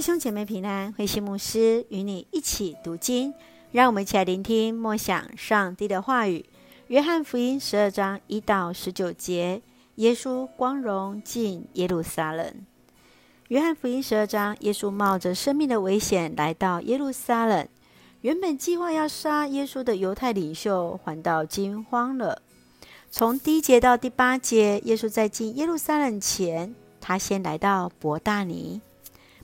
[0.00, 3.34] 弟兄姐妹平安，慧馨牧师与你一起读经，
[3.70, 6.42] 让我们一起来聆听默想上帝的话语。
[6.86, 9.60] 约翰福音十二章一到十九节，
[9.96, 12.50] 耶稣光荣进耶路撒冷。
[13.48, 17.68] 约翰福音十二章，耶稣冒着生命的危险来到耶路撒冷。
[18.22, 22.40] 原本计划要杀耶稣的犹太领袖，反倒惊慌了。
[23.10, 28.80] 从第一节到第八节，耶稣在进耶路撒冷前，他先来到伯大尼。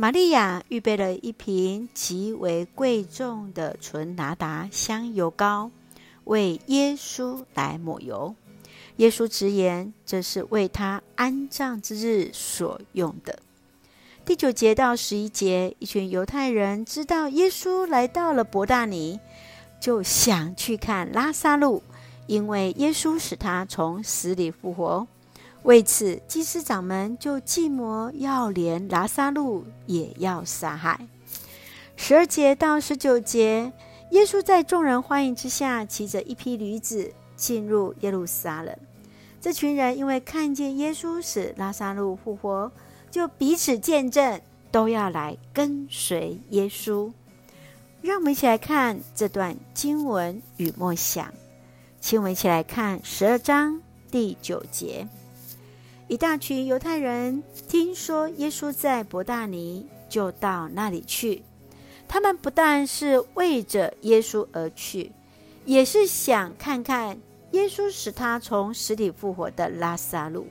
[0.00, 5.70] 玛利亚预备了一瓶极为贵重的纯拿达香油膏，
[6.24, 8.34] 为耶稣来抹油。
[8.96, 13.40] 耶稣直言，这是为他安葬之日所用的。
[14.24, 19.20] 第九节到十一节，一群犹太人知道耶稣来到了伯大尼，
[19.78, 21.82] 就想去看拉撒路，
[22.26, 25.06] 因为耶稣使他从死里复活。
[25.62, 31.06] 为此，祭司长们就计谋要连拉撒路也要杀害。
[31.96, 33.70] 十二节到十九节，
[34.10, 38.74] 耶稣在众人欢迎之下，骑着一匹驴子进入耶路撒冷。
[39.38, 42.72] 这群人因为看见耶稣使拉撒路复活，
[43.10, 47.12] 就彼此见证，都要来跟随耶稣。
[48.00, 51.32] 让我们一起来看这段经文与默想，
[52.00, 55.06] 请我们一起来看十二章第九节。
[56.10, 61.44] 一大群犹太人听说耶稣在伯大尼，就到那里去。
[62.08, 65.12] 他们不但是为着耶稣而去，
[65.64, 67.16] 也是想看看
[67.52, 70.48] 耶稣使他从死里复活的拉撒路。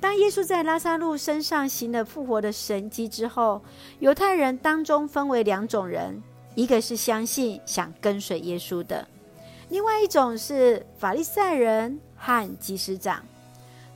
[0.00, 3.60] 当耶稣在拉撒路身上行了复活的神迹之后，
[3.98, 6.22] 犹太人当中分为两种人：
[6.54, 9.04] 一个是相信、想跟随耶稣的；
[9.70, 13.24] 另外一种是法利赛人和祭司长。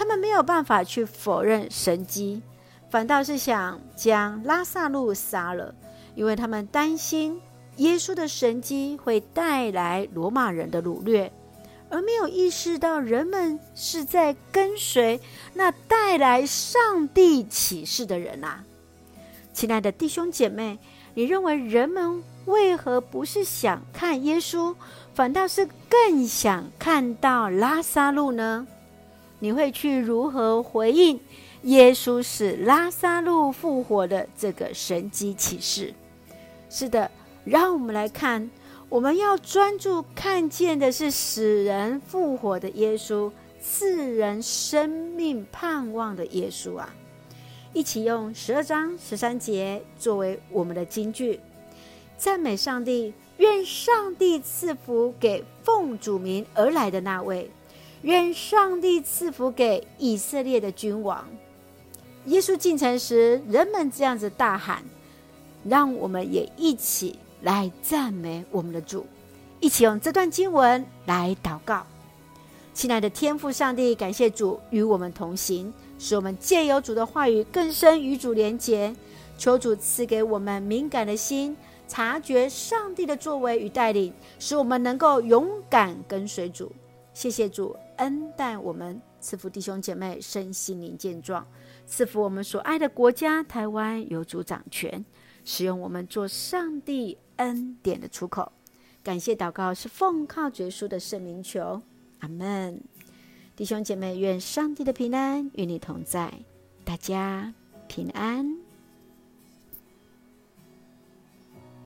[0.00, 2.40] 他们没有办法去否认神迹，
[2.90, 5.74] 反倒是想将拉萨路杀了，
[6.14, 7.38] 因为他们担心
[7.76, 11.30] 耶稣的神迹会带来罗马人的掳掠，
[11.90, 15.20] 而没有意识到人们是在跟随
[15.52, 18.64] 那带来上帝启示的人啊！
[19.52, 20.78] 亲爱的弟兄姐妹，
[21.12, 24.74] 你认为人们为何不是想看耶稣，
[25.12, 28.66] 反倒是更想看到拉萨路呢？
[29.40, 31.18] 你会去如何回应
[31.62, 35.92] 耶稣使拉撒路复活的这个神迹启示？
[36.68, 37.10] 是的，
[37.44, 38.50] 让我们来看，
[38.88, 43.30] 我们要专注看见的是使人复活的耶稣，
[43.60, 46.94] 赐人生命盼望的耶稣啊！
[47.72, 51.40] 一起用十二章十三节作为我们的金句，
[52.16, 57.50] 赞美上帝，愿上帝赐福给奉主名而来的那位。
[58.02, 61.28] 愿上帝赐福给以色列的君王。
[62.26, 64.82] 耶稣进城时，人们这样子大喊，
[65.64, 69.06] 让我们也一起来赞美我们的主，
[69.58, 71.86] 一起用这段经文来祷告。
[72.72, 78.94] 亲爱的天父上帝，感谢主与我们同行，使我们借由主的话语更深与主连结。
[79.36, 81.56] 求主赐给我们敏感的心，
[81.88, 86.70] 察觉上帝的作为与带领，使我们能够勇敢跟随主。
[87.14, 87.74] 谢谢主。
[88.00, 91.46] 恩待我们，赐福弟兄姐妹身心灵健壮，
[91.86, 95.04] 赐福我们所爱的国家台湾有主掌权，
[95.44, 98.50] 使用我们做上帝恩典的出口。
[99.02, 101.82] 感谢祷告是奉靠绝书的圣名求，
[102.20, 102.82] 阿门。
[103.54, 106.32] 弟兄姐妹，愿上帝的平安与你同在，
[106.84, 107.52] 大家
[107.86, 108.59] 平安。